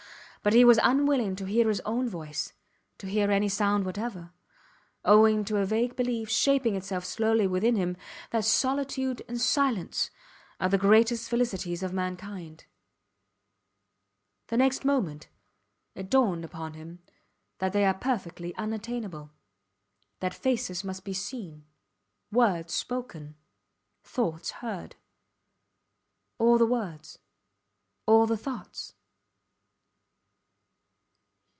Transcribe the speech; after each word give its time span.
But 0.43 0.53
he 0.53 0.65
was 0.65 0.79
unwilling 0.81 1.35
to 1.35 1.45
hear 1.45 1.67
his 1.69 1.81
own 1.81 2.09
voice 2.09 2.53
to 2.97 3.05
hear 3.05 3.29
any 3.29 3.47
sound 3.47 3.85
whatever 3.85 4.31
owing 5.05 5.45
to 5.45 5.57
a 5.57 5.67
vague 5.67 5.95
belief, 5.95 6.31
shaping 6.31 6.75
itself 6.75 7.05
slowly 7.05 7.45
within 7.45 7.75
him, 7.75 7.95
that 8.31 8.45
solitude 8.45 9.21
and 9.27 9.39
silence 9.39 10.09
are 10.59 10.67
the 10.67 10.79
greatest 10.79 11.29
felicities 11.29 11.83
of 11.83 11.93
mankind. 11.93 12.65
The 14.47 14.57
next 14.57 14.83
moment 14.83 15.27
it 15.93 16.09
dawned 16.09 16.43
upon 16.43 16.73
him 16.73 17.03
that 17.59 17.71
they 17.71 17.85
are 17.85 17.93
perfectly 17.93 18.55
unattainable 18.55 19.29
that 20.21 20.33
faces 20.33 20.83
must 20.83 21.05
be 21.05 21.13
seen, 21.13 21.67
words 22.31 22.73
spoken, 22.73 23.35
thoughts 24.03 24.49
heard. 24.53 24.95
All 26.39 26.57
the 26.57 26.65
words 26.65 27.19
all 28.07 28.25
the 28.25 28.37
thoughts! 28.37 28.95